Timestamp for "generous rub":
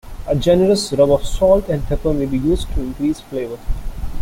0.35-1.11